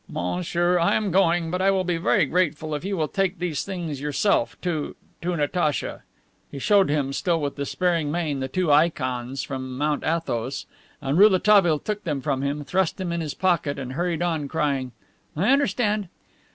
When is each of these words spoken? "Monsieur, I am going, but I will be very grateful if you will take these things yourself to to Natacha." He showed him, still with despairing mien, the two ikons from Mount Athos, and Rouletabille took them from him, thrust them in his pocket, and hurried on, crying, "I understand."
"Monsieur, 0.09 0.79
I 0.79 0.95
am 0.95 1.11
going, 1.11 1.51
but 1.51 1.61
I 1.61 1.69
will 1.69 1.83
be 1.83 1.97
very 1.97 2.25
grateful 2.25 2.73
if 2.73 2.83
you 2.83 2.97
will 2.97 3.07
take 3.07 3.37
these 3.37 3.63
things 3.63 4.01
yourself 4.01 4.59
to 4.61 4.95
to 5.21 5.35
Natacha." 5.35 6.01
He 6.49 6.57
showed 6.57 6.89
him, 6.89 7.13
still 7.13 7.39
with 7.39 7.55
despairing 7.55 8.11
mien, 8.11 8.39
the 8.39 8.47
two 8.47 8.71
ikons 8.71 9.43
from 9.43 9.77
Mount 9.77 10.03
Athos, 10.03 10.65
and 11.03 11.19
Rouletabille 11.19 11.77
took 11.77 12.03
them 12.03 12.19
from 12.19 12.41
him, 12.41 12.63
thrust 12.63 12.97
them 12.97 13.11
in 13.11 13.21
his 13.21 13.35
pocket, 13.35 13.77
and 13.77 13.93
hurried 13.93 14.23
on, 14.23 14.47
crying, 14.47 14.91
"I 15.37 15.51
understand." 15.53 16.07